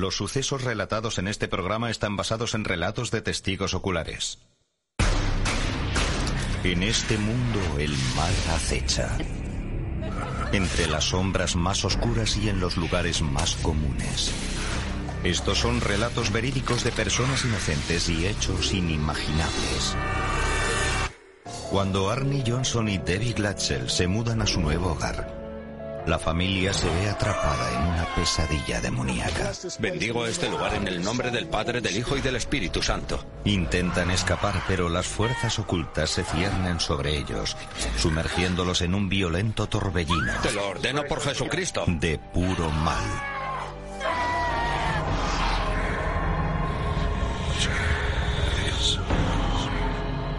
[0.00, 4.38] Los sucesos relatados en este programa están basados en relatos de testigos oculares.
[6.64, 9.14] En este mundo el mal acecha.
[10.52, 14.32] Entre las sombras más oscuras y en los lugares más comunes.
[15.22, 19.96] Estos son relatos verídicos de personas inocentes y hechos inimaginables.
[21.70, 25.39] Cuando Arnie Johnson y Debbie Glatzel se mudan a su nuevo hogar,
[26.06, 29.52] la familia se ve atrapada en una pesadilla demoníaca.
[29.78, 33.24] Bendigo este lugar en el nombre del Padre, del Hijo y del Espíritu Santo.
[33.44, 37.56] Intentan escapar, pero las fuerzas ocultas se ciernen sobre ellos,
[37.98, 40.32] sumergiéndolos en un violento torbellino.
[40.42, 41.84] Te lo ordeno por Jesucristo.
[41.86, 43.04] De puro mal.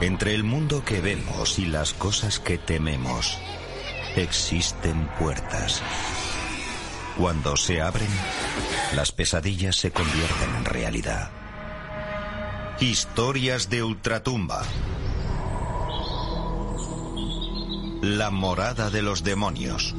[0.01, 3.37] Entre el mundo que vemos y las cosas que tememos,
[4.15, 5.81] existen puertas.
[7.17, 8.09] Cuando se abren,
[8.95, 11.31] las pesadillas se convierten en realidad.
[12.79, 14.63] Historias de ultratumba.
[18.01, 19.93] La morada de los demonios.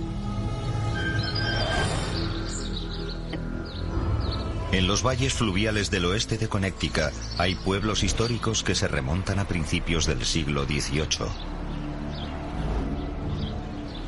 [4.73, 9.47] En los valles fluviales del oeste de Connecticut hay pueblos históricos que se remontan a
[9.47, 11.52] principios del siglo XVIII.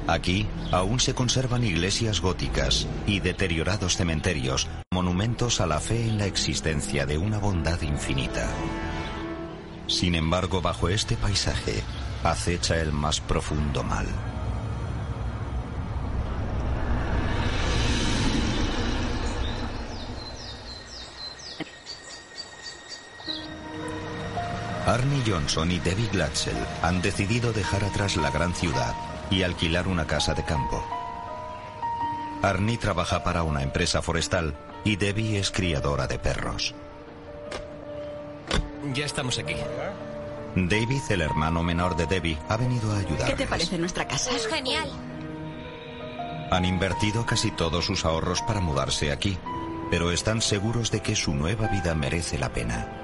[0.06, 6.26] Aquí aún se conservan iglesias góticas y deteriorados cementerios, monumentos a la fe en la
[6.26, 8.46] existencia de una bondad infinita.
[9.86, 11.82] Sin embargo, bajo este paisaje
[12.22, 14.06] acecha el más profundo mal.
[24.86, 28.94] Arnie Johnson y Debbie Glatzel han decidido dejar atrás la gran ciudad
[29.30, 30.84] y alquilar una casa de campo.
[32.42, 36.74] Arnie trabaja para una empresa forestal y Debbie es criadora de perros.
[38.92, 39.54] Ya estamos aquí.
[40.54, 43.28] David, el hermano menor de Debbie, ha venido a ayudar.
[43.28, 44.30] ¿Qué te parece nuestra casa?
[44.30, 44.90] Es genial.
[46.50, 49.38] Han invertido casi todos sus ahorros para mudarse aquí,
[49.90, 53.03] pero están seguros de que su nueva vida merece la pena.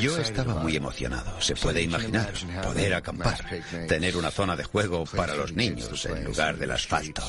[0.00, 2.32] Yo estaba muy emocionado, se puede imaginar,
[2.62, 3.38] poder acampar,
[3.86, 7.22] tener una zona de juego para los niños en lugar del asfalto.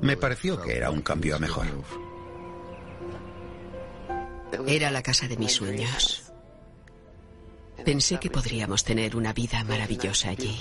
[0.00, 1.66] Me pareció que era un cambio a mejor.
[4.66, 6.32] Era la casa de mis sueños.
[7.84, 10.60] Pensé que podríamos tener una vida maravillosa allí.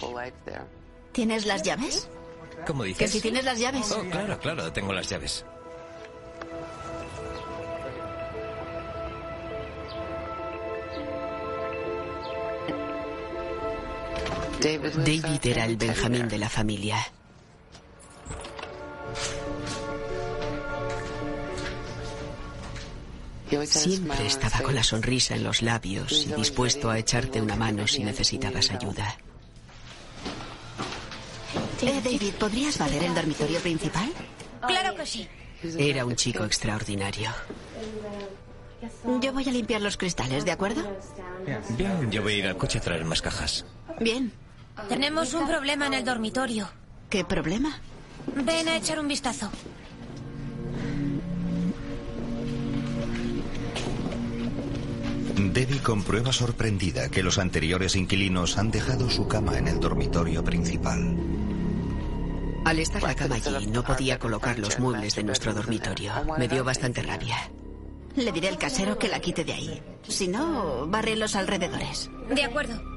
[1.11, 2.09] ¿Tienes las llaves?
[2.65, 2.99] ¿Cómo dices?
[2.99, 3.91] Que si tienes las llaves.
[3.91, 5.45] Oh, claro, claro, tengo las llaves.
[14.61, 16.97] David era el Benjamín de la familia.
[23.65, 28.03] Siempre estaba con la sonrisa en los labios y dispuesto a echarte una mano si
[28.03, 29.17] necesitabas ayuda.
[31.81, 34.09] Eh, David, ¿podrías valer el dormitorio principal?
[34.67, 35.27] Claro que sí.
[35.77, 37.31] Era un chico extraordinario.
[39.21, 40.83] Yo voy a limpiar los cristales, ¿de acuerdo?
[41.77, 43.65] Bien, yo voy a ir al coche a traer más cajas.
[43.99, 44.31] Bien.
[44.89, 46.69] Tenemos un problema en el dormitorio.
[47.09, 47.79] ¿Qué problema?
[48.35, 49.49] Ven a echar un vistazo.
[55.35, 61.17] Debbie comprueba sorprendida que los anteriores inquilinos han dejado su cama en el dormitorio principal.
[62.63, 66.13] Al estar la cama allí, no podía colocar los muebles de nuestro dormitorio.
[66.37, 67.49] Me dio bastante rabia.
[68.15, 69.81] Le diré al casero que la quite de ahí.
[70.07, 72.09] Si no, barre los alrededores.
[72.29, 72.90] De acuerdo.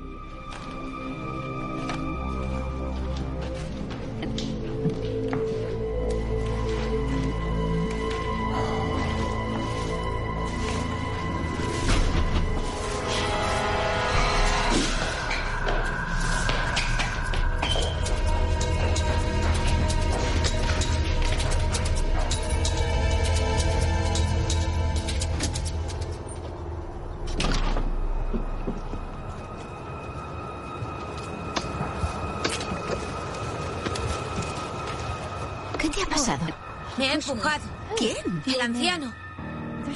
[37.97, 38.43] ¿Quién?
[38.47, 39.13] El anciano.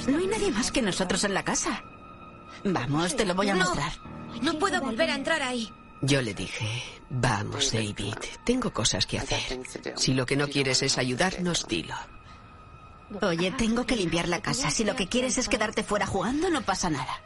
[0.07, 1.83] No hay nadie más que nosotros en la casa.
[2.63, 3.65] Vamos, te lo voy a No.
[3.65, 3.91] mostrar.
[4.41, 5.71] No puedo volver a entrar ahí.
[6.01, 6.65] Yo le dije,
[7.09, 8.15] vamos, David,
[8.45, 9.59] tengo cosas que hacer.
[9.95, 11.95] Si lo que no quieres es ayudarnos, dilo.
[13.21, 14.69] Oye, tengo que limpiar la casa.
[14.71, 17.21] Si lo que quieres es quedarte fuera jugando, no pasa nada.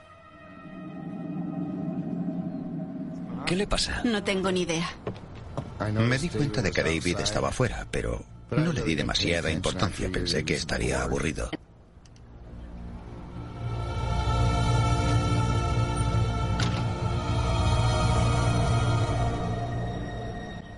[3.46, 4.02] ¿Qué le pasa?
[4.06, 4.90] No tengo ni idea.
[5.92, 10.46] Me di cuenta de que David estaba fuera, pero no le di demasiada importancia, pensé
[10.46, 11.50] que estaría aburrido.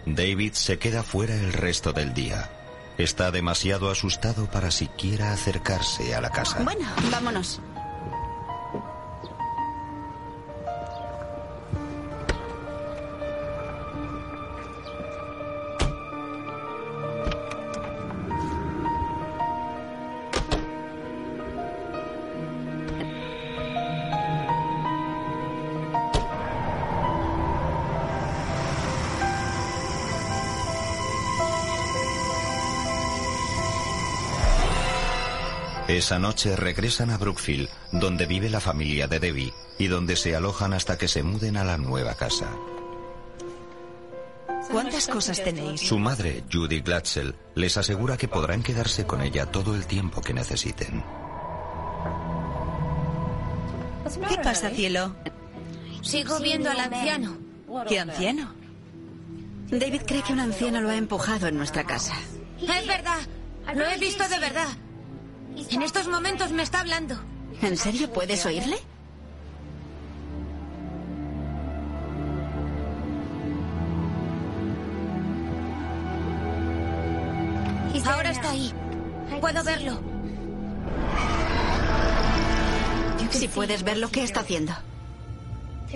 [0.05, 2.49] David se queda fuera el resto del día.
[2.97, 6.63] Está demasiado asustado para siquiera acercarse a la casa.
[6.63, 7.59] Bueno, vámonos.
[35.87, 40.73] Esa noche regresan a Brookfield, donde vive la familia de Debbie y donde se alojan
[40.73, 42.49] hasta que se muden a la nueva casa.
[44.71, 45.81] ¿Cuántas cosas tenéis?
[45.81, 50.33] Su madre, Judy Glatzel, les asegura que podrán quedarse con ella todo el tiempo que
[50.33, 51.03] necesiten.
[54.27, 55.15] ¿Qué pasa, cielo?
[56.01, 57.37] Sigo viendo al anciano.
[57.87, 58.53] ¿Qué anciano?
[59.69, 62.15] David cree que un anciano lo ha empujado en nuestra casa.
[62.59, 63.19] Es verdad.
[63.75, 64.69] Lo he visto de verdad.
[65.71, 67.19] En estos momentos me está hablando.
[67.61, 68.77] ¿En serio puedes oírle?
[78.05, 78.71] Ahora está ahí.
[79.41, 79.99] Puedo verlo.
[83.31, 84.73] Si puedes ver lo que está haciendo.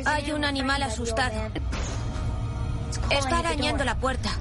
[0.06, 1.52] Hay un animal asustado.
[3.10, 4.32] Está arañando la puerta.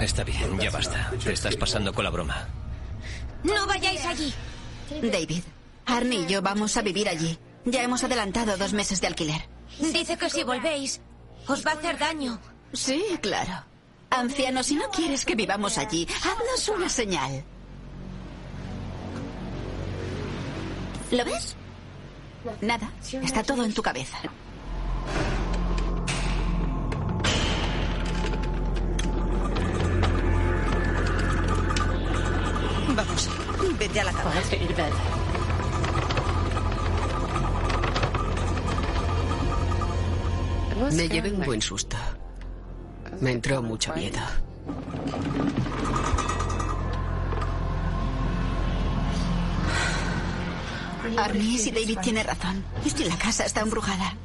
[0.00, 1.10] Está bien, ya basta.
[1.22, 2.48] Te estás pasando con la broma.
[3.42, 4.32] No vayáis allí.
[5.02, 5.42] David,
[5.86, 7.38] Arnie y yo vamos a vivir allí.
[7.64, 9.48] Ya hemos adelantado dos meses de alquiler.
[9.78, 11.00] Dice que si volvéis,
[11.46, 12.38] os va a hacer daño.
[12.72, 13.64] Sí, claro.
[14.10, 17.42] Anciano, si no quieres que vivamos allí, haznos una señal.
[21.10, 21.56] ¿Lo ves?
[22.60, 22.90] Nada,
[23.22, 24.18] está todo en tu cabeza.
[33.92, 34.32] Vete a la cama.
[40.92, 41.96] Me llevé un buen susto.
[43.20, 44.18] Me entró mucho miedo.
[51.18, 52.64] Arnie, si David tiene razón.
[52.84, 54.16] Y la casa está embrujada.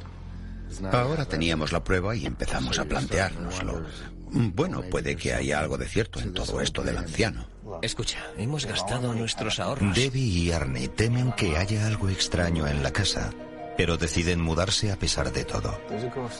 [0.92, 3.84] Ahora teníamos la prueba y empezamos a planteárnoslo.
[4.30, 7.57] Bueno, puede que haya algo de cierto en todo esto del anciano.
[7.82, 9.94] Escucha, hemos gastado nuestros ahorros.
[9.94, 13.30] Debbie y Arnie temen que haya algo extraño en la casa,
[13.76, 15.80] pero deciden mudarse a pesar de todo.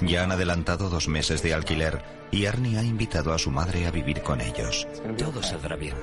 [0.00, 3.90] Ya han adelantado dos meses de alquiler y Arnie ha invitado a su madre a
[3.90, 4.86] vivir con ellos.
[5.16, 5.94] Todo saldrá bien.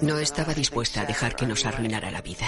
[0.00, 2.46] No estaba dispuesta a dejar que nos arruinara la vida.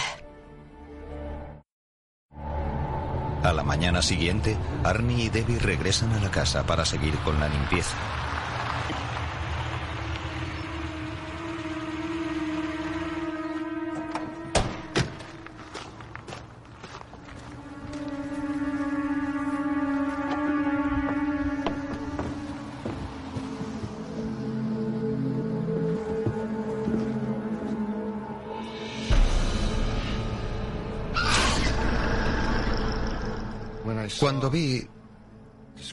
[3.43, 7.49] A la mañana siguiente, Arnie y Debbie regresan a la casa para seguir con la
[7.49, 7.95] limpieza.
[34.27, 34.85] Cuando vi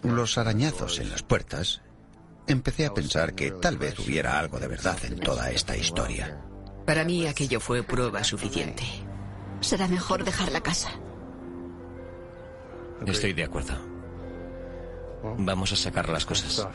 [0.01, 1.83] los arañazos en las puertas,
[2.47, 6.41] empecé a pensar que tal vez hubiera algo de verdad en toda esta historia.
[6.83, 8.85] Para mí aquello fue prueba suficiente.
[9.61, 10.89] Será mejor dejar la casa.
[13.05, 13.75] Estoy de acuerdo.
[15.37, 16.67] Vamos a sacar las cosas.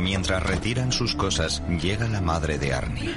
[0.00, 3.14] Mientras retiran sus cosas, llega la madre de Arnie.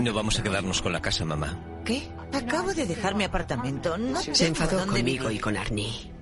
[0.00, 1.58] No vamos a quedarnos con la casa, mamá.
[1.84, 2.08] ¿Qué?
[2.32, 3.96] Acabo de dejar mi apartamento.
[3.96, 6.12] No Se enfadó conmigo y con Arnie.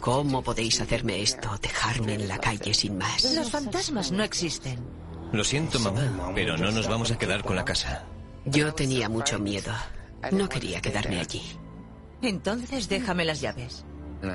[0.00, 1.50] ¿Cómo podéis hacerme esto?
[1.60, 3.24] Dejarme en la calle sin más.
[3.34, 4.78] Los fantasmas no existen.
[5.32, 8.04] Lo siento, mamá, pero no nos vamos a quedar con la casa.
[8.44, 9.72] Yo tenía mucho miedo.
[10.30, 11.42] No quería quedarme allí.
[12.20, 13.84] Entonces déjame las llaves.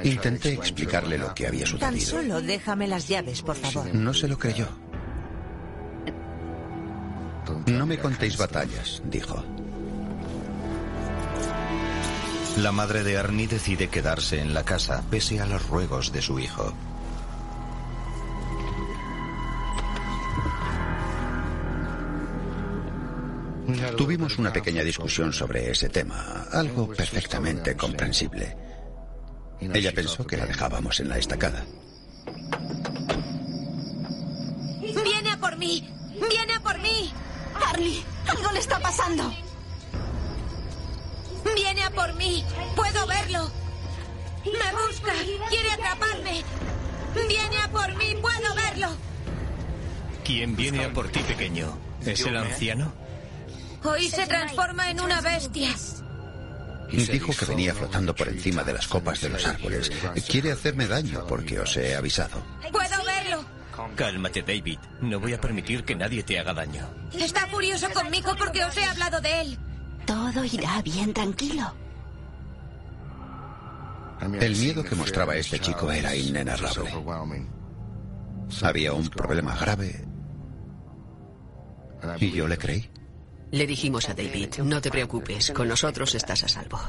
[0.03, 2.05] Intenté explicarle lo que había Tan sucedido.
[2.21, 3.93] solo déjame las llaves, por favor.
[3.95, 4.67] No se lo creyó.
[7.67, 9.43] No me contéis batallas, dijo.
[12.57, 16.39] La madre de Arnie decide quedarse en la casa pese a los ruegos de su
[16.39, 16.73] hijo.
[23.97, 28.55] Tuvimos una pequeña discusión sobre ese tema, algo perfectamente comprensible.
[29.59, 31.65] Ella pensó que la dejábamos en la estacada.
[34.79, 35.89] ¡Viene a por mí!
[36.29, 37.11] ¡Viene a por mí!
[37.69, 39.33] Arnie, algo le está pasando.
[41.55, 42.43] ¡Viene a por mí!
[42.75, 43.51] ¡Puedo verlo!
[44.45, 45.13] ¡Me busca!
[45.49, 46.43] ¡Quiere atraparme!
[47.27, 48.15] ¡Viene a por mí!
[48.21, 48.87] ¡Puedo verlo!
[50.23, 51.77] ¿Quién viene a por ti, pequeño?
[52.05, 52.93] ¿Es el anciano?
[53.83, 55.69] Hoy se transforma en una bestia.
[56.91, 59.91] Dijo que venía flotando por encima de las copas de los árboles.
[60.27, 62.43] Quiere hacerme daño porque os he avisado.
[62.71, 63.45] ¡Puedo verlo!
[63.95, 64.79] Cálmate, David.
[65.01, 66.87] No voy a permitir que nadie te haga daño.
[67.13, 69.59] Está furioso conmigo porque os he hablado de él.
[70.05, 71.73] Todo irá bien, tranquilo.
[74.21, 76.91] El miedo que mostraba este chico era inenarrable.
[78.61, 80.07] Había un problema grave
[82.19, 82.89] y yo le creí.
[83.51, 86.79] Le dijimos a David, no te preocupes, con nosotros estás a salvo.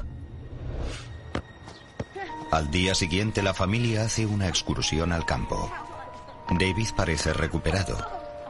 [2.51, 5.71] Al día siguiente la familia hace una excursión al campo.
[6.51, 7.97] David parece recuperado.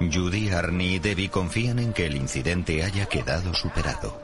[0.01, 4.23] Judy, Arnie y Debbie confían en que el incidente haya quedado superado.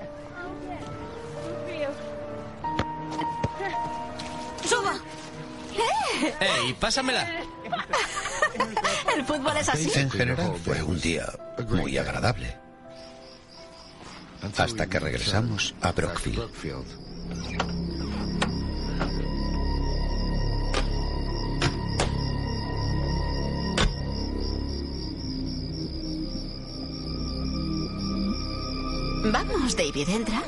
[4.65, 4.95] ¡Suba!
[6.41, 7.29] ¡Ey, pásamela!
[9.15, 9.91] El fútbol es así.
[9.95, 11.27] En general fue un día
[11.69, 12.64] muy agradable.
[14.57, 16.51] Hasta que regresamos a Brockfield.
[29.33, 30.43] Vamos, David, entra.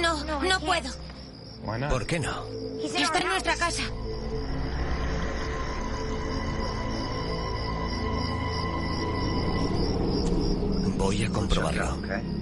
[0.00, 0.90] No, no puedo.
[1.90, 2.44] ¿Por qué no?
[2.82, 3.82] Está en nuestra casa.
[11.06, 12.35] Voy a comprobarlo.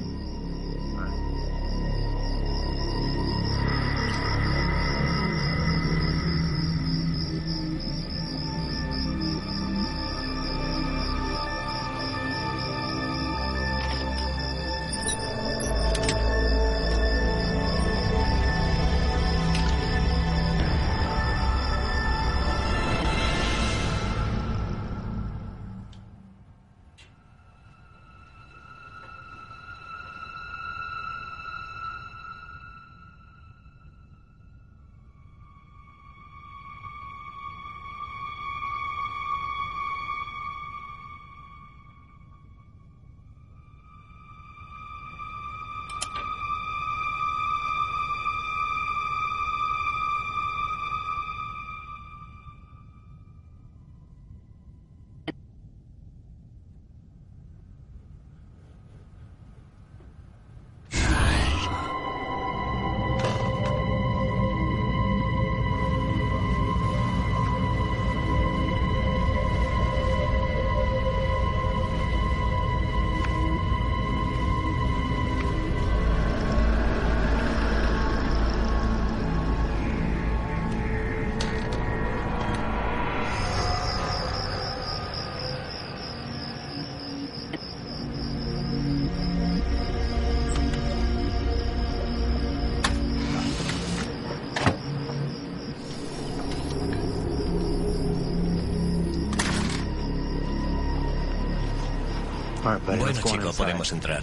[102.98, 104.22] Bueno, chico, podemos entrar.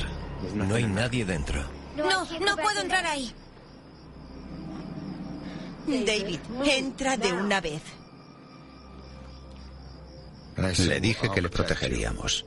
[0.54, 1.64] No hay nadie dentro.
[1.96, 3.34] No, no puedo entrar ahí.
[5.88, 7.82] David, entra de una vez.
[10.80, 12.46] Le dije que le protegeríamos.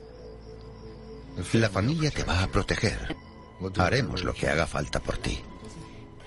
[1.53, 3.15] La familia te va a proteger.
[3.77, 5.39] Haremos lo que haga falta por ti.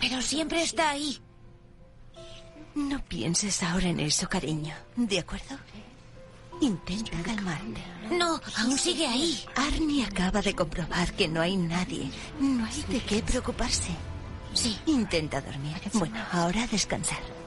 [0.01, 1.21] Pero siempre está ahí.
[2.75, 4.75] No pienses ahora en eso, cariño.
[4.97, 5.57] ¿De acuerdo?
[6.61, 7.83] Intenta calmarte.
[8.11, 9.45] No, aún sigue ahí.
[9.55, 12.11] Arnie acaba de comprobar que no hay nadie.
[12.41, 13.91] No hay de qué preocuparse.
[14.55, 14.77] Sí.
[14.87, 15.77] Intenta dormir.
[15.93, 17.38] Bueno, ahora descansar.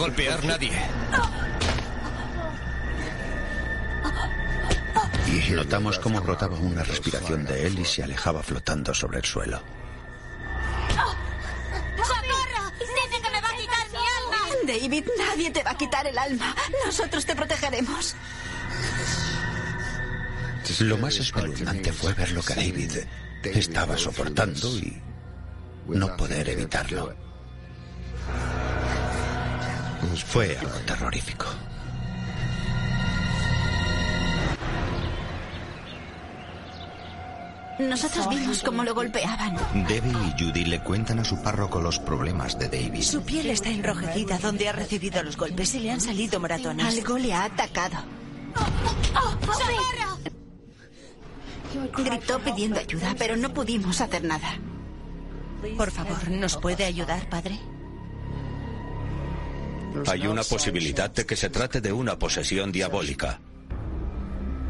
[0.00, 0.72] Golpear nadie.
[5.50, 9.60] Notamos cómo brotaba una respiración de él y se alejaba flotando sobre el suelo.
[11.98, 12.70] ¡Socorro!
[12.78, 14.38] ¡Dice que me va a quitar mi alma!
[14.66, 16.54] David, nadie te va a quitar el alma.
[16.86, 18.16] Nosotros te protegeremos.
[20.78, 22.92] Lo más espeluznante fue ver lo que David
[23.44, 25.02] estaba soportando y
[25.88, 27.29] no poder evitarlo.
[30.26, 31.46] Fue algo terrorífico.
[37.80, 39.56] Nosotros vimos cómo lo golpeaban.
[39.88, 43.02] Debbie y Judy le cuentan a su párroco los problemas de David.
[43.02, 46.86] Su piel está enrojecida donde ha recibido los golpes y le han salido moratones.
[46.86, 47.96] Algo le ha atacado.
[51.96, 54.58] Gritó pidiendo ayuda, pero no pudimos hacer nada.
[55.76, 57.58] Por favor, ¿nos puede ayudar, padre?
[60.06, 63.40] Hay una posibilidad de que se trate de una posesión diabólica.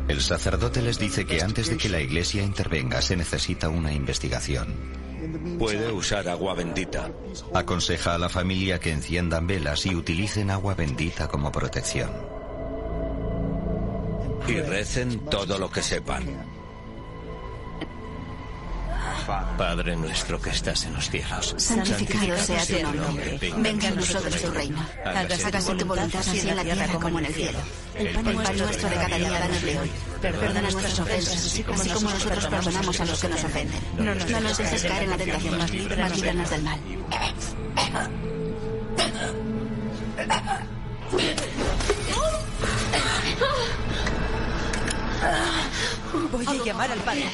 [0.08, 4.98] El sacerdote les dice que antes de que la iglesia intervenga se necesita una investigación.
[5.58, 7.10] Puede usar agua bendita.
[7.54, 12.10] Aconseja a la familia que enciendan velas y utilicen agua bendita como protección.
[14.48, 16.49] Y recen todo lo que sepan.
[19.26, 21.54] Padre nuestro que estás en los cielos.
[21.56, 23.38] Santificado sea tu nombre.
[23.58, 24.86] Venga a nosotros tu reino.
[25.04, 27.58] Hágase tu voluntad así en la tierra como en el cielo.
[27.94, 28.24] El pan
[28.58, 29.90] nuestro de cada día danos de hoy.
[30.20, 33.80] Perdona nuestras ofensas, así como nosotros perdonamos a los que nos ofenden.
[33.98, 35.70] No nos dejes caer en la tentación, mas
[36.16, 36.80] líbranos del mal.
[46.32, 47.30] Voy a llamar al padre.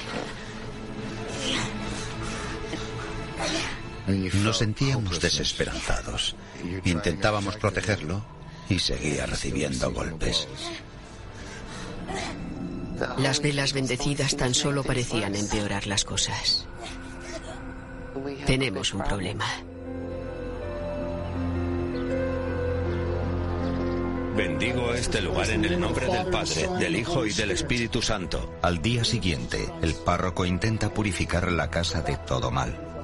[4.07, 6.37] Nos sentíamos desesperanzados.
[6.85, 8.25] Intentábamos protegerlo
[8.69, 10.47] y seguía recibiendo golpes.
[13.19, 16.67] Las velas bendecidas tan solo parecían empeorar las cosas.
[18.47, 19.45] Tenemos un problema.
[24.37, 28.59] Bendigo este lugar en el nombre del Padre, del Hijo y del Espíritu Santo.
[28.63, 32.96] Al día siguiente, el párroco intenta purificar la casa de todo mal.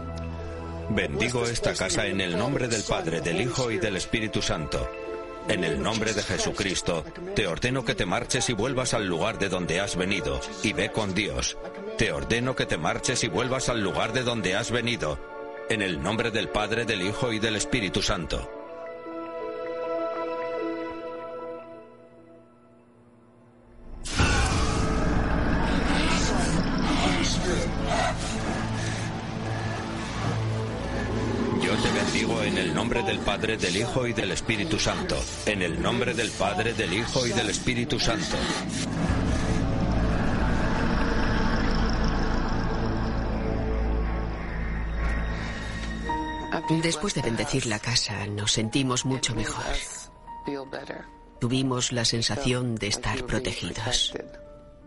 [0.94, 4.90] Bendigo esta casa en el nombre del Padre, del Hijo y del Espíritu Santo.
[5.48, 7.02] En el nombre de Jesucristo,
[7.34, 10.92] te ordeno que te marches y vuelvas al lugar de donde has venido, y ve
[10.92, 11.56] con Dios.
[11.96, 15.18] Te ordeno que te marches y vuelvas al lugar de donde has venido.
[15.70, 18.61] En el nombre del Padre, del Hijo y del Espíritu Santo.
[32.72, 35.14] El nombre del Padre, del Hijo y del Espíritu Santo.
[35.44, 38.34] En el nombre del Padre, del Hijo y del Espíritu Santo.
[46.82, 49.64] Después de bendecir la casa, nos sentimos mucho mejor.
[51.40, 54.14] Tuvimos la sensación de estar protegidos.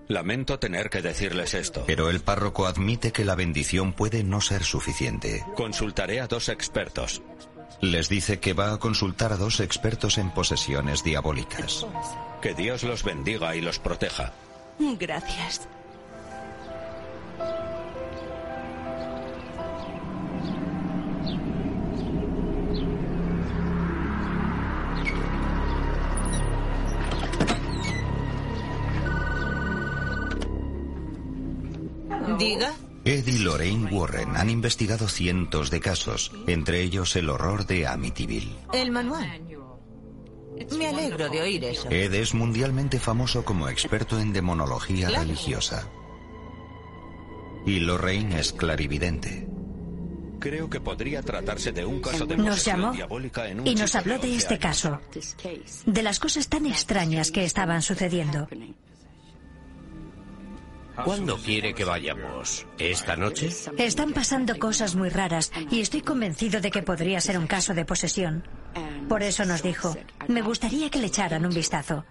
[0.08, 1.84] Lamento tener que decirles esto.
[1.86, 5.46] Pero el párroco admite que la bendición puede no ser suficiente.
[5.56, 7.22] Consultaré a dos expertos.
[7.82, 11.86] Les dice que va a consultar a dos expertos en posesiones diabólicas.
[12.42, 14.34] Que Dios los bendiga y los proteja.
[14.80, 15.68] Gracias.
[32.38, 32.85] Diga.
[33.06, 38.56] Ed y Lorraine Warren han investigado cientos de casos, entre ellos el horror de Amityville.
[38.74, 39.42] El manual.
[40.76, 41.88] Me alegro de oír eso.
[41.92, 45.88] Ed es mundialmente famoso como experto en demonología religiosa.
[47.68, 49.48] Y Lorraine es clarividente.
[50.40, 53.94] Creo que podría tratarse de un caso de Nos llamó diabólica en un y nos
[53.94, 54.64] habló de 11 este años.
[54.64, 55.02] caso,
[55.86, 58.48] de las cosas tan extrañas que estaban sucediendo.
[61.04, 62.66] ¿Cuándo quiere que vayamos?
[62.78, 63.50] ¿Esta noche?
[63.78, 67.86] Están pasando cosas muy raras y estoy convencido de que podría ser un caso de
[67.86, 68.44] posesión.
[69.10, 69.96] Por eso nos dijo,
[70.28, 72.06] me gustaría que le echaran un vistazo.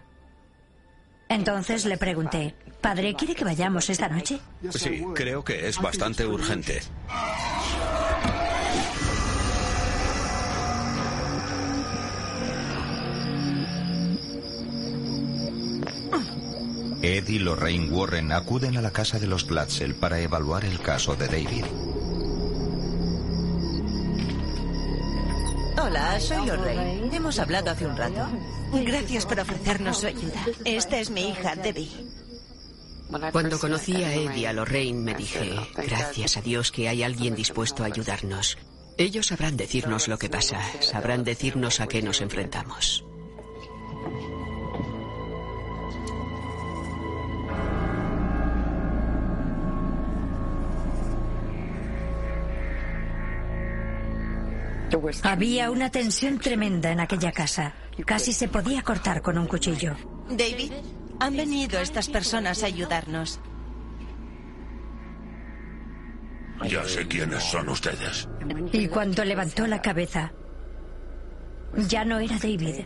[1.29, 4.39] Entonces le pregunté, Padre, ¿quiere que vayamos esta noche?
[4.71, 6.83] Sí, creo que es bastante urgente.
[17.05, 21.15] Ed y Lorraine Warren acuden a la casa de los Glatzel para evaluar el caso
[21.15, 21.65] de David.
[25.77, 27.15] Hola, soy Lorraine.
[27.15, 28.27] Hemos hablado hace un rato.
[28.73, 30.47] Gracias por ofrecernos su ayuda.
[30.65, 31.91] Esta es mi hija, Debbie.
[33.33, 37.35] Cuando conocí a Ed y a Lorraine me dije, gracias a Dios que hay alguien
[37.35, 38.57] dispuesto a ayudarnos.
[38.97, 43.05] Ellos sabrán decirnos lo que pasa, sabrán decirnos a qué nos enfrentamos.
[55.23, 57.75] Había una tensión tremenda en aquella casa.
[58.05, 59.97] Casi se podía cortar con un cuchillo.
[60.29, 60.73] David,
[61.21, 63.41] han venido estas personas a ayudarnos.
[66.69, 68.29] Ya sé quiénes son ustedes.
[68.73, 70.33] Y cuando levantó la cabeza,
[71.89, 72.85] ya no era David.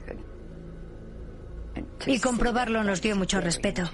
[2.06, 3.88] Y comprobarlo nos dio mucho respeto.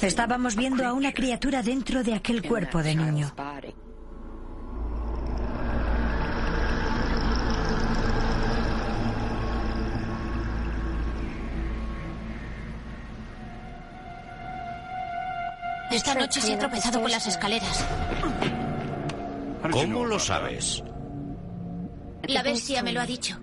[0.00, 3.32] Estábamos viendo a una criatura dentro de aquel cuerpo de niño.
[15.92, 17.84] Esta noche se ha tropezado con las escaleras.
[19.70, 20.82] ¿Cómo lo sabes?
[22.24, 23.38] La bestia me lo ha dicho.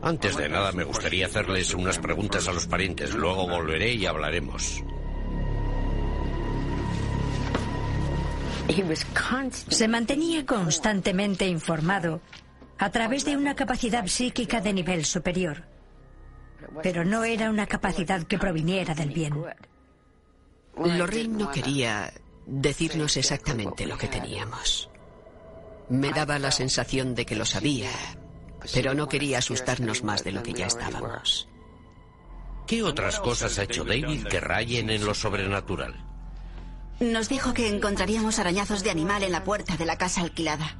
[0.00, 3.14] Antes de nada me gustaría hacerles unas preguntas a los parientes.
[3.14, 4.82] Luego volveré y hablaremos.
[9.68, 12.22] Se mantenía constantemente informado
[12.78, 15.71] a través de una capacidad psíquica de nivel superior.
[16.82, 19.34] Pero no era una capacidad que proviniera del bien.
[20.76, 22.12] Lorraine no quería
[22.46, 24.90] decirnos exactamente lo que teníamos.
[25.88, 27.90] Me daba la sensación de que lo sabía,
[28.72, 31.48] pero no quería asustarnos más de lo que ya estábamos.
[32.66, 35.94] ¿Qué otras cosas ha hecho David que rayen en lo sobrenatural?
[37.00, 40.78] Nos dijo que encontraríamos arañazos de animal en la puerta de la casa alquilada.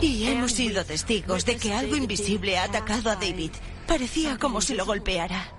[0.00, 3.50] Y hemos sido testigos de que algo invisible ha atacado a David.
[3.86, 5.52] Parecía como si lo golpeara.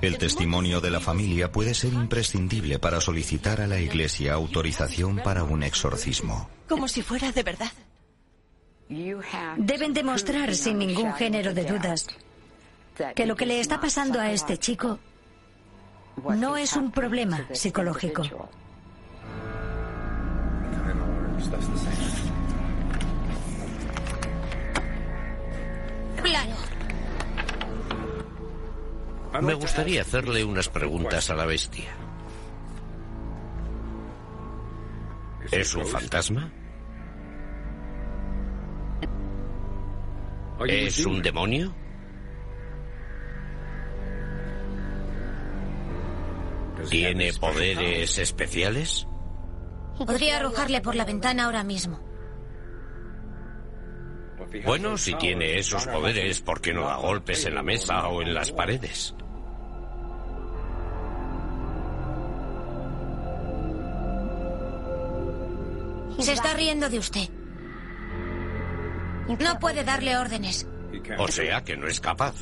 [0.00, 5.44] El testimonio de la familia puede ser imprescindible para solicitar a la Iglesia autorización para
[5.44, 6.48] un exorcismo.
[6.68, 7.72] Como si fuera de verdad.
[9.56, 12.06] Deben demostrar sin ningún género de dudas
[13.14, 14.98] que lo que le está pasando a este chico
[16.22, 18.22] no es un problema psicológico.
[29.42, 31.94] Me gustaría hacerle unas preguntas a la bestia.
[35.50, 36.50] ¿Es un fantasma?
[40.66, 41.74] ¿Es un demonio?
[46.88, 49.06] ¿Tiene poderes especiales?
[49.98, 52.13] Podría arrojarle por la ventana ahora mismo.
[54.62, 58.34] Bueno, si tiene esos poderes, ¿por qué no da golpes en la mesa o en
[58.34, 59.14] las paredes?
[66.20, 67.28] Se está riendo de usted.
[69.38, 70.66] No puede darle órdenes.
[71.18, 72.34] O sea que no es capaz.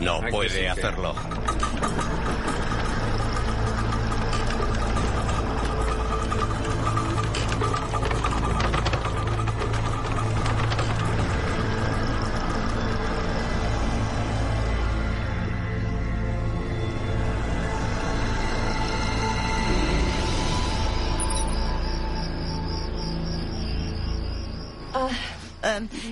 [0.00, 1.14] No puede hacerlo.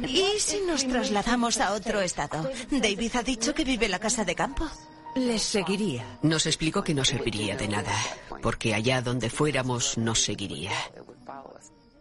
[0.07, 2.51] ¿Y si nos trasladamos a otro estado?
[2.71, 4.69] David ha dicho que vive en la casa de campo.
[5.17, 6.19] Les seguiría.
[6.23, 7.95] Nos explicó que no serviría de nada,
[8.43, 10.73] porque allá donde fuéramos nos seguiría.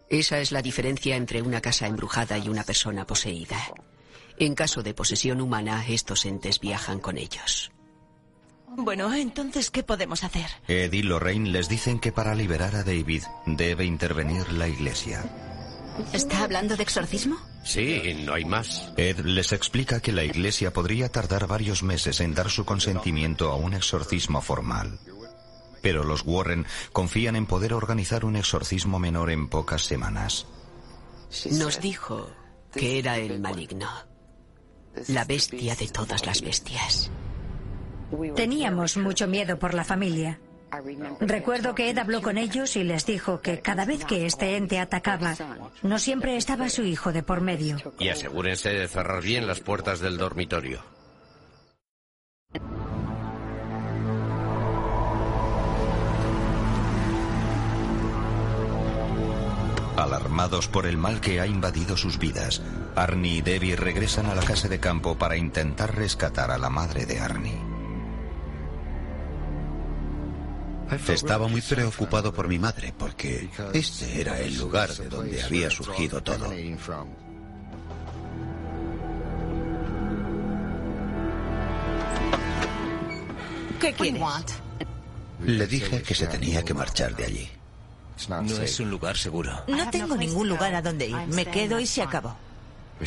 [0.08, 3.58] Esa es la diferencia entre una casa embrujada y una persona poseída.
[4.38, 7.70] En caso de posesión humana, estos entes viajan con ellos.
[8.76, 10.46] Bueno, entonces, ¿qué podemos hacer?
[10.66, 15.53] Ed y Lorraine les dicen que para liberar a David debe intervenir la iglesia.
[16.12, 17.36] ¿Está hablando de exorcismo?
[17.62, 18.92] Sí, no hay más.
[18.96, 23.56] Ed les explica que la iglesia podría tardar varios meses en dar su consentimiento a
[23.56, 24.98] un exorcismo formal.
[25.82, 30.46] Pero los Warren confían en poder organizar un exorcismo menor en pocas semanas.
[31.52, 32.30] Nos dijo
[32.72, 33.88] que era el maligno,
[35.08, 37.10] la bestia de todas las bestias.
[38.34, 40.40] Teníamos mucho miedo por la familia.
[41.20, 44.78] Recuerdo que Ed habló con ellos y les dijo que cada vez que este ente
[44.78, 45.34] atacaba,
[45.82, 47.76] no siempre estaba su hijo de por medio.
[47.98, 50.82] Y asegúrense de cerrar bien las puertas del dormitorio.
[59.96, 62.60] Alarmados por el mal que ha invadido sus vidas,
[62.96, 67.06] Arnie y Debbie regresan a la casa de campo para intentar rescatar a la madre
[67.06, 67.63] de Arnie.
[71.08, 76.22] Estaba muy preocupado por mi madre porque este era el lugar de donde había surgido
[76.22, 76.50] todo.
[83.80, 84.22] ¿Qué quieres?
[85.40, 87.50] Le dije que se tenía que marchar de allí.
[88.28, 89.64] No es un lugar seguro.
[89.66, 91.16] No tengo ningún lugar a donde ir.
[91.28, 92.36] Me quedo y se acabó.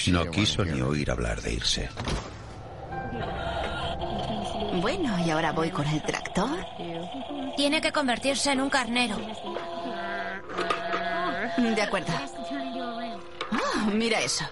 [0.07, 1.89] No quiso ni oír hablar de irse.
[4.81, 6.65] Bueno, y ahora voy con el tractor.
[7.55, 9.17] Tiene que convertirse en un carnero.
[11.57, 12.13] De acuerdo.
[13.51, 14.45] Ah, mira eso.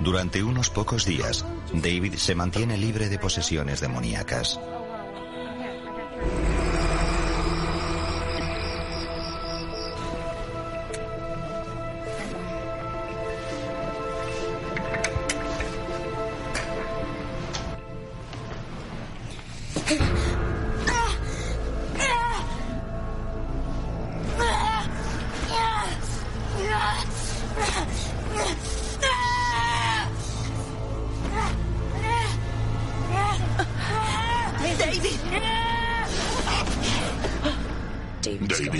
[0.00, 4.60] Durante unos pocos días, David se mantiene libre de posesiones demoníacas.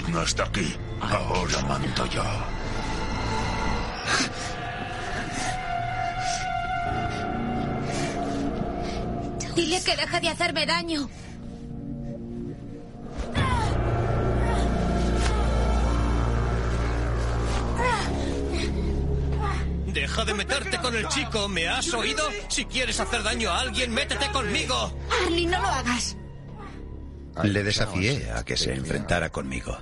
[0.06, 0.76] David no está aquí.
[1.00, 2.22] Ahora mando yo.
[9.54, 11.08] Dile que deje de hacerme daño.
[19.86, 22.22] Deja de meterte con el chico, ¿me has oído?
[22.48, 24.92] Si quieres hacer daño a alguien, métete conmigo.
[25.24, 26.16] Arnie, no lo hagas.
[27.42, 29.76] Le desafié a que se enfrentara conmigo.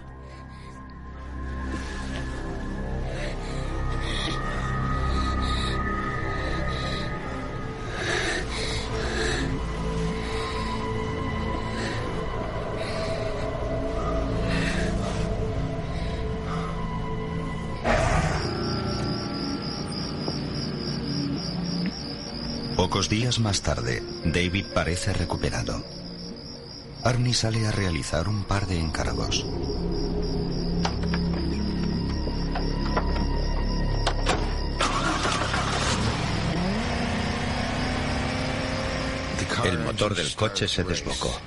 [23.15, 25.85] Días más tarde, David parece recuperado.
[27.05, 29.47] Arnie sale a realizar un par de encargos.
[39.65, 41.41] El motor del coche se desbocó.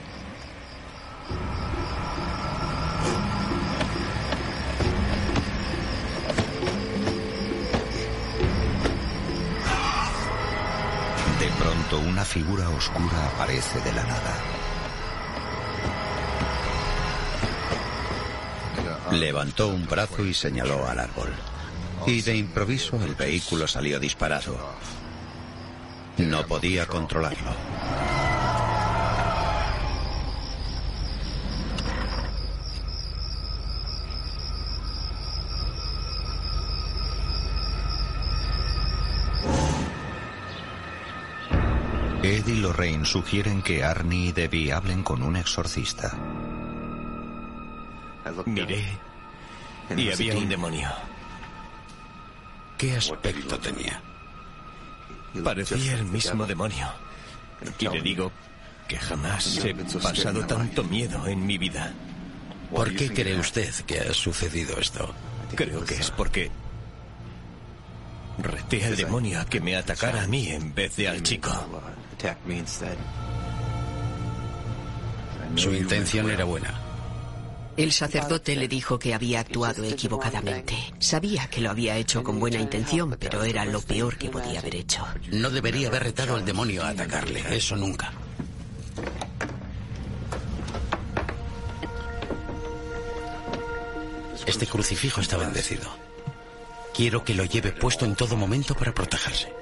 [12.07, 14.35] Una figura oscura aparece de la nada.
[19.11, 21.33] Levantó un brazo y señaló al árbol.
[22.05, 24.57] Y de improviso el vehículo salió disparado.
[26.17, 27.76] No podía controlarlo.
[42.77, 46.15] Lorraine sugieren que Arnie y Debbie hablen con un exorcista.
[48.45, 48.85] Miré
[49.95, 50.87] y había un demonio.
[52.77, 53.99] ¿Qué aspecto tenía?
[55.43, 56.87] Parecía el mismo demonio.
[57.79, 58.31] Y le digo
[58.87, 61.91] que jamás he pasado tanto miedo en mi vida.
[62.71, 65.15] ¿Por qué cree usted que ha sucedido esto?
[65.55, 66.51] Creo que es porque
[68.37, 71.49] reté al demonio a que me atacara a mí en vez de al chico.
[75.55, 76.73] Su intención era buena.
[77.77, 80.75] El sacerdote le dijo que había actuado equivocadamente.
[80.97, 84.75] Sabía que lo había hecho con buena intención, pero era lo peor que podía haber
[84.75, 85.05] hecho.
[85.31, 87.43] No debería haber retado al demonio a atacarle.
[87.55, 88.11] Eso nunca.
[94.47, 95.87] Este crucifijo está bendecido.
[96.95, 99.53] Quiero que lo lleve puesto en todo momento para protegerse.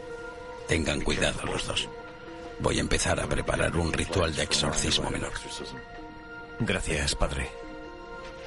[0.69, 1.89] Tengan cuidado los dos.
[2.59, 5.31] Voy a empezar a preparar un ritual de exorcismo menor.
[6.59, 7.49] Gracias, padre.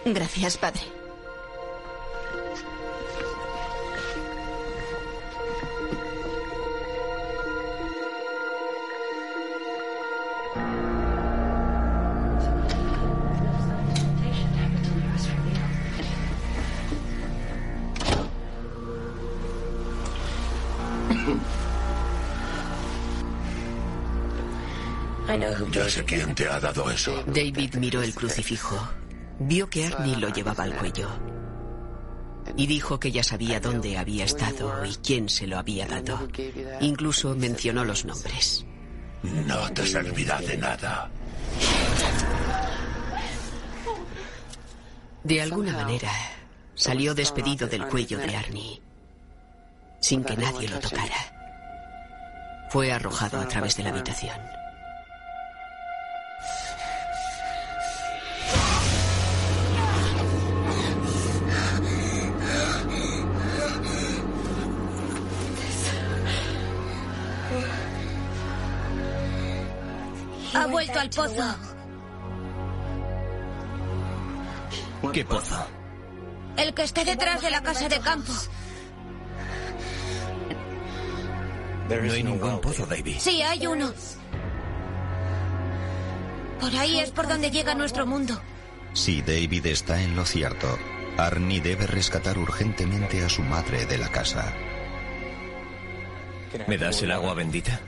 [0.04, 0.97] Gracias, padre.
[25.88, 27.22] Sé quién te ha dado eso.
[27.26, 28.76] David miró el crucifijo.
[29.40, 31.08] Vio que Arnie lo llevaba al cuello.
[32.56, 36.28] Y dijo que ya sabía dónde había estado y quién se lo había dado.
[36.80, 38.64] Incluso mencionó los nombres.
[39.22, 41.10] No te servirá de nada.
[45.24, 46.10] De alguna manera,
[46.74, 48.80] salió despedido del cuello de Arnie,
[50.00, 52.68] sin que nadie lo tocara.
[52.70, 54.38] Fue arrojado a través de la habitación.
[70.68, 71.56] Vuelto al pozo.
[75.12, 75.66] ¿Qué pozo?
[76.56, 78.32] El que esté detrás de la casa de campo.
[81.88, 83.16] No hay ningún pozo, David.
[83.18, 83.92] Sí, hay uno.
[86.60, 88.40] Por ahí es por donde llega nuestro mundo.
[88.92, 90.76] Si David está en lo cierto,
[91.16, 94.52] Arnie debe rescatar urgentemente a su madre de la casa.
[96.66, 97.80] ¿Me das el agua bendita?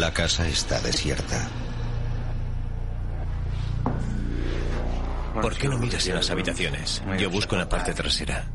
[0.00, 1.46] La casa está desierta.
[5.42, 7.02] ¿Por qué no miras en las habitaciones?
[7.18, 8.46] Yo busco en la parte trasera.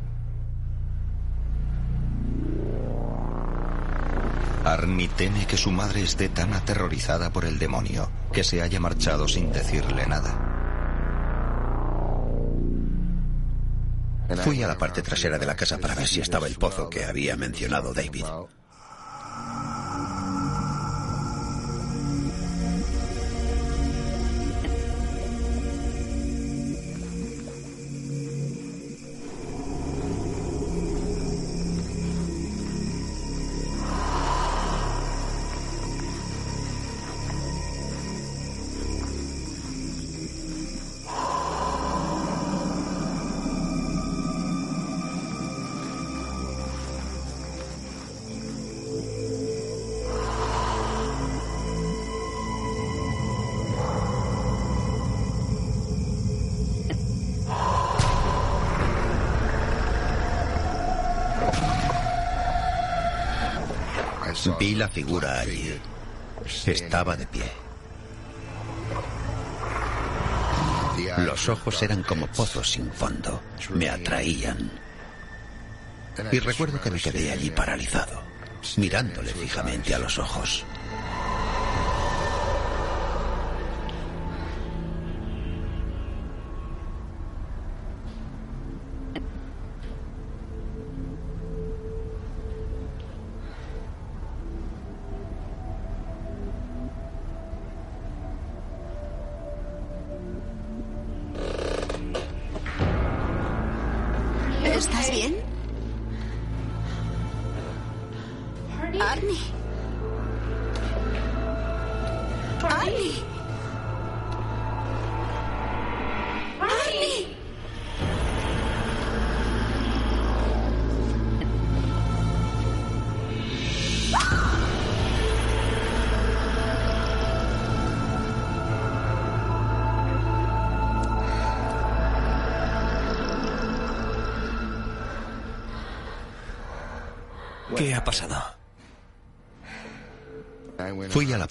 [4.63, 9.27] Arnie teme que su madre esté tan aterrorizada por el demonio que se haya marchado
[9.27, 10.33] sin decirle nada.
[14.43, 17.05] Fui a la parte trasera de la casa para ver si estaba el pozo que
[17.05, 18.25] había mencionado David.
[64.95, 65.77] Figura allí.
[66.65, 67.51] Estaba de pie.
[71.17, 73.41] Los ojos eran como pozos sin fondo.
[73.71, 74.71] Me atraían.
[76.31, 78.21] Y recuerdo que me quedé allí paralizado,
[78.77, 80.63] mirándole fijamente a los ojos.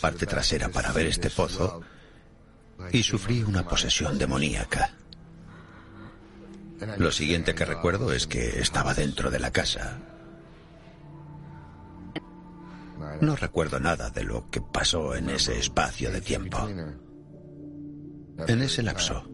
[0.04, 1.80] Parte trasera para ver este pozo
[2.92, 4.90] y sufrí una posesión demoníaca.
[6.98, 9.96] Lo siguiente que recuerdo es que estaba dentro de la casa.
[13.22, 16.58] No recuerdo nada de lo que pasó en ese espacio de tiempo.
[18.46, 19.26] En ese lapso.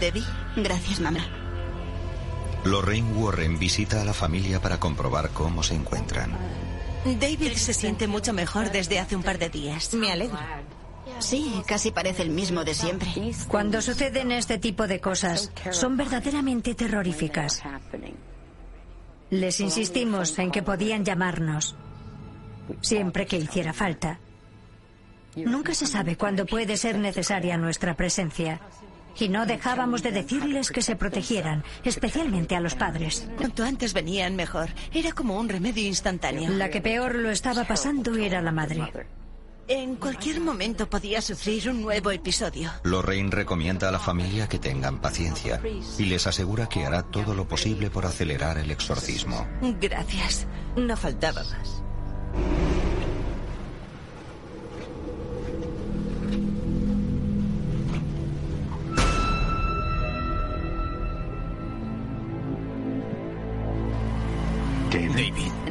[0.00, 0.24] Debbie.
[0.56, 1.20] Gracias, mamá.
[2.64, 6.36] Lorraine Warren visita a la familia para comprobar cómo se encuentran.
[7.04, 9.94] David se siente mucho mejor desde hace un par de días.
[9.94, 10.38] Me alegro.
[11.18, 13.10] Sí, casi parece el mismo de siempre.
[13.48, 17.62] Cuando suceden este tipo de cosas, son verdaderamente terroríficas.
[19.30, 21.76] Les insistimos en que podían llamarnos
[22.80, 24.18] siempre que hiciera falta.
[25.36, 28.60] Nunca se sabe cuándo puede ser necesaria nuestra presencia.
[29.18, 33.28] Y no dejábamos de decirles que se protegieran, especialmente a los padres.
[33.36, 34.70] Cuanto antes venían, mejor.
[34.92, 36.50] Era como un remedio instantáneo.
[36.50, 38.90] La que peor lo estaba pasando era la madre.
[39.68, 42.72] En cualquier momento podía sufrir un nuevo episodio.
[42.82, 45.60] Lorraine recomienda a la familia que tengan paciencia
[45.96, 49.46] y les asegura que hará todo lo posible por acelerar el exorcismo.
[49.80, 50.48] Gracias.
[50.76, 51.84] No faltaba más.
[64.90, 65.52] David.
[65.64, 65.69] ¿Qué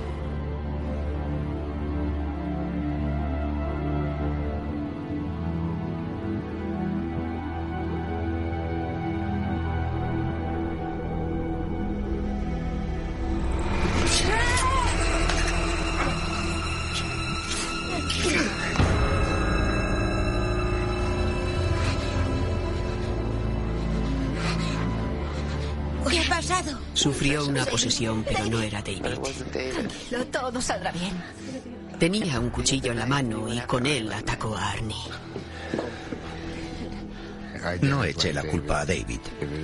[26.99, 29.19] Sufrió una posesión, pero no era David.
[29.51, 31.13] Tranquilo, todo saldrá bien.
[31.97, 34.97] Tenía un cuchillo en la mano y con él atacó a Arnie.
[37.83, 39.21] No eché la culpa a David.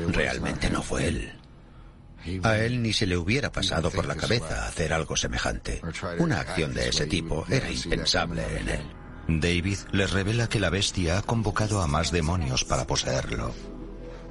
[0.08, 1.34] Realmente no fue él.
[2.44, 5.82] A él ni se le hubiera pasado por la cabeza hacer algo semejante.
[6.20, 8.82] Una acción de ese tipo era impensable en él.
[9.28, 13.54] David les revela que la bestia ha convocado a más demonios para poseerlo.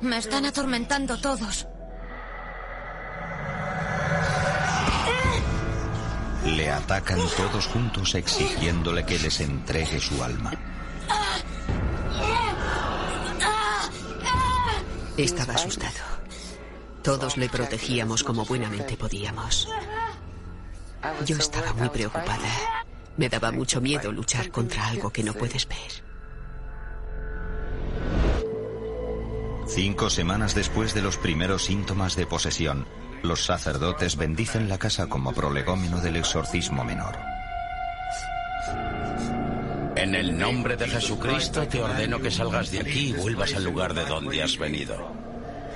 [0.01, 1.67] Me están atormentando todos.
[6.45, 10.53] Le atacan todos juntos exigiéndole que les entregue su alma.
[15.17, 16.15] Estaba asustado.
[17.03, 19.69] Todos le protegíamos como buenamente podíamos.
[21.25, 22.85] Yo estaba muy preocupada.
[23.17, 26.05] Me daba mucho miedo luchar contra algo que no puedes ver.
[29.67, 32.87] Cinco semanas después de los primeros síntomas de posesión,
[33.25, 37.17] los sacerdotes bendicen la casa como prolegómeno del exorcismo menor.
[39.97, 43.95] En el nombre de Jesucristo te ordeno que salgas de aquí y vuelvas al lugar
[43.95, 45.13] de donde has venido.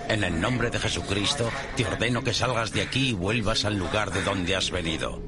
[0.09, 4.11] En el nombre de Jesucristo te ordeno que salgas de aquí y vuelvas al lugar
[4.11, 5.23] de donde has venido.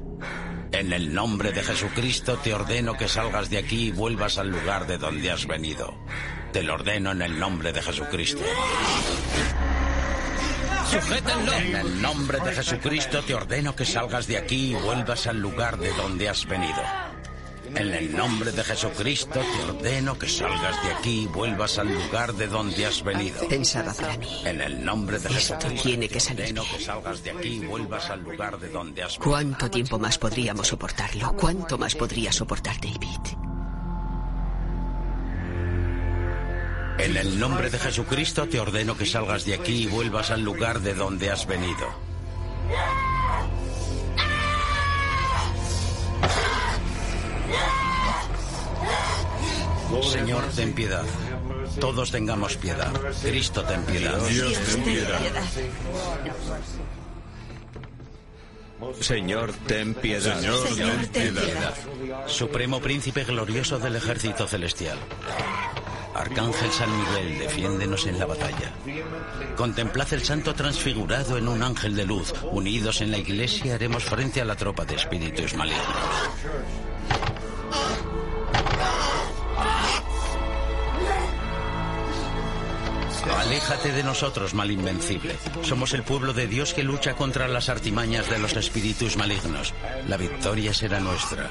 [0.71, 4.87] En el nombre de Jesucristo te ordeno que salgas de aquí y vuelvas al lugar
[4.87, 5.93] de donde has venido.
[6.53, 8.43] Te lo ordeno en el nombre de Jesucristo.
[10.91, 11.53] ¡Sujétenlo!
[11.53, 15.77] En el nombre de Jesucristo te ordeno que salgas de aquí y vuelvas al lugar
[15.77, 16.81] de donde has venido.
[17.73, 22.33] En el nombre de Jesucristo te ordeno que salgas de aquí y vuelvas al lugar
[22.33, 23.47] de donde has venido.
[23.47, 24.41] Pensaba para mí.
[24.43, 26.77] En el nombre de Esto Jesucristo tiene que te salir ordeno bien.
[26.77, 29.31] que salgas de aquí y vuelvas al lugar de donde has venido.
[29.31, 31.33] ¿Cuánto tiempo más podríamos soportarlo?
[31.37, 33.40] ¿Cuánto más podría soportar David?
[37.01, 40.81] En el nombre de Jesucristo te ordeno que salgas de aquí y vuelvas al lugar
[40.81, 41.87] de donde has venido.
[50.03, 51.03] Señor, ten piedad.
[51.79, 52.93] Todos tengamos piedad.
[53.23, 54.19] Cristo, ten piedad.
[54.27, 55.19] Dios, ten piedad.
[58.99, 60.39] Señor, ten piedad.
[60.39, 61.73] Señor, ten piedad.
[62.27, 64.99] Supremo Príncipe glorioso del ejército celestial.
[66.13, 68.71] Arcángel San Miguel, defiéndenos en la batalla.
[69.55, 72.33] Contemplad el santo transfigurado en un ángel de luz.
[72.51, 75.85] Unidos en la iglesia haremos frente a la tropa de espíritus malignos.
[83.37, 85.35] Aléjate de nosotros, mal invencible.
[85.61, 89.73] Somos el pueblo de Dios que lucha contra las artimañas de los espíritus malignos.
[90.07, 91.49] La victoria será nuestra.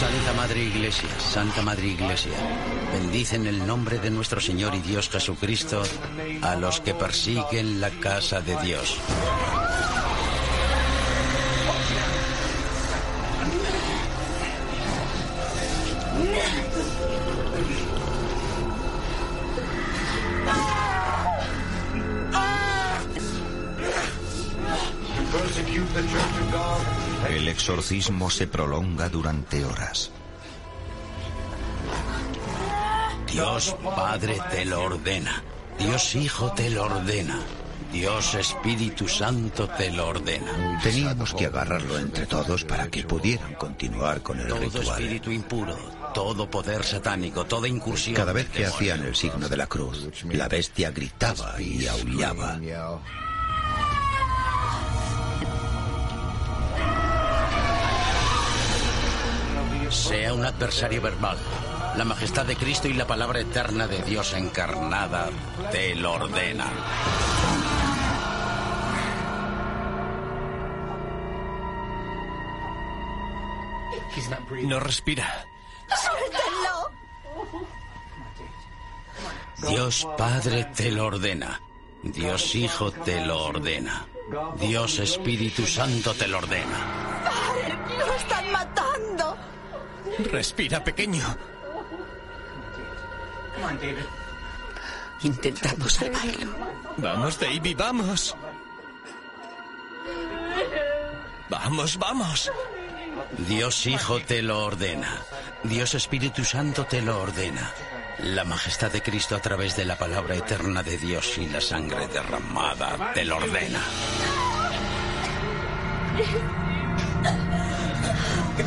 [0.00, 2.32] Santa Madre Iglesia, Santa Madre Iglesia,
[2.90, 5.82] bendice en el nombre de nuestro Señor y Dios Jesucristo
[6.40, 8.98] a los que persiguen la casa de Dios.
[27.80, 30.10] Exorcismo se prolonga durante horas.
[33.32, 35.42] Dios Padre te lo ordena.
[35.78, 37.38] Dios Hijo te lo ordena.
[37.90, 40.80] Dios Espíritu Santo te lo ordena.
[40.82, 44.86] Teníamos que agarrarlo entre todos para que pudieran continuar con el todo ritual.
[44.86, 45.76] espíritu impuro,
[46.12, 48.14] todo poder satánico, toda incursión.
[48.14, 52.60] Cada vez que hacían el signo de la cruz, la bestia gritaba y aullaba.
[60.10, 61.38] Sea un adversario verbal.
[61.94, 65.28] La majestad de Cristo y la palabra eterna de Dios encarnada
[65.70, 66.66] te lo ordena.
[74.64, 75.46] No respira.
[76.02, 76.90] ¡Suéltenlo!
[79.68, 81.60] Dios Padre te lo ordena.
[82.02, 84.08] Dios Hijo te lo ordena.
[84.58, 87.22] Dios Espíritu Santo te lo ordena.
[87.22, 89.36] ¡Padre, lo están matando!
[90.18, 91.36] Respira, pequeño.
[95.22, 96.54] Intentamos salvarlo.
[96.96, 98.36] Vamos, Davy, vamos.
[101.48, 102.50] Vamos, vamos.
[103.48, 105.22] Dios Hijo te lo ordena.
[105.64, 107.72] Dios Espíritu Santo te lo ordena.
[108.18, 112.06] La majestad de Cristo a través de la palabra eterna de Dios y la sangre
[112.08, 113.80] derramada te lo ordena.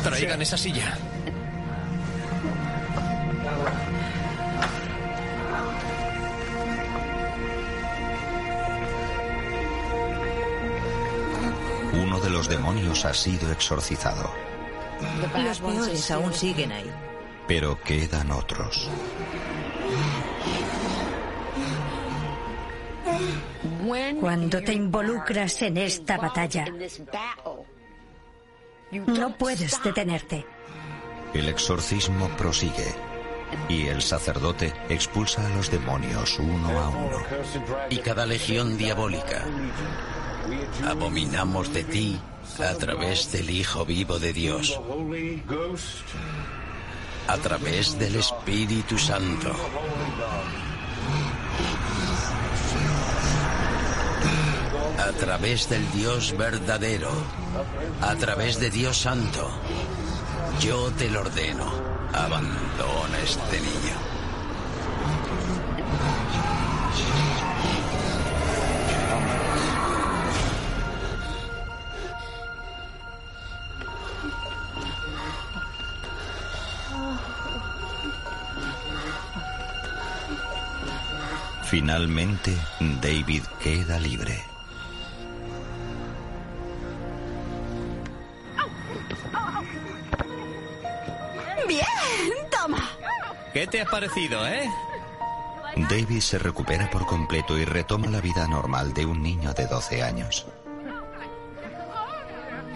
[0.02, 0.98] Traigan esa silla.
[12.34, 14.28] Los demonios ha sido exorcizado,
[15.36, 16.90] Los peores aún siguen ahí.
[17.46, 18.90] pero quedan otros.
[24.20, 26.66] Cuando te involucras en esta batalla,
[28.90, 30.44] no puedes detenerte.
[31.32, 32.92] El exorcismo prosigue
[33.68, 37.18] y el sacerdote expulsa a los demonios uno a uno.
[37.90, 39.44] Y cada legión diabólica.
[40.86, 42.20] Abominamos de ti
[42.58, 44.78] a través del Hijo vivo de Dios.
[47.26, 49.52] A través del Espíritu Santo.
[54.98, 57.10] A través del Dios verdadero.
[58.02, 59.50] A través de Dios Santo.
[60.60, 61.72] Yo te lo ordeno.
[62.12, 64.03] Abandona este niño.
[81.74, 82.56] Finalmente,
[83.02, 84.40] David queda libre.
[91.66, 91.84] ¡Bien!
[92.48, 92.88] ¡Toma!
[93.52, 94.70] ¿Qué te ha parecido, eh?
[95.90, 100.00] David se recupera por completo y retoma la vida normal de un niño de 12
[100.04, 100.46] años.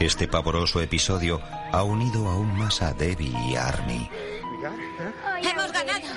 [0.00, 1.40] Este pavoroso episodio
[1.70, 4.10] ha unido aún más a Debbie y a Army.
[5.40, 6.08] ¡Hemos ganado!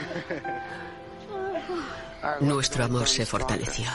[2.42, 3.88] Nuestro amor se fortaleció.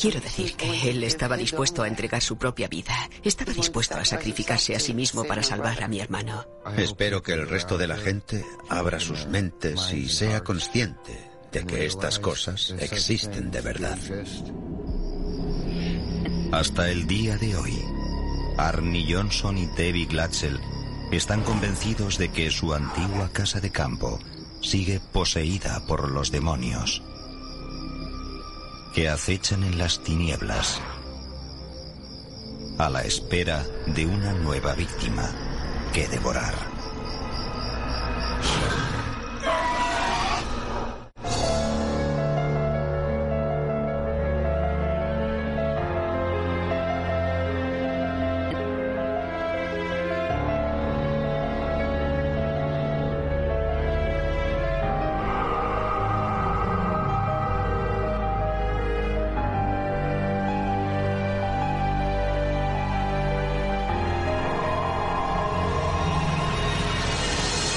[0.00, 2.94] Quiero decir que él estaba dispuesto a entregar su propia vida.
[3.22, 6.46] Estaba dispuesto a sacrificarse a sí mismo para salvar a mi hermano.
[6.78, 11.84] Espero que el resto de la gente abra sus mentes y sea consciente de que
[11.84, 13.98] estas cosas existen de verdad.
[16.52, 17.78] Hasta el día de hoy,
[18.56, 20.58] Arnie Johnson y Debbie Glatzel
[21.12, 24.18] están convencidos de que su antigua casa de campo
[24.60, 27.02] sigue poseída por los demonios
[28.94, 30.80] que acechan en las tinieblas
[32.78, 35.30] a la espera de una nueva víctima
[35.92, 36.69] que devorar.